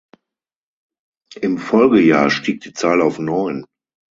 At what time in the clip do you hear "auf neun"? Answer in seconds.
3.03-3.65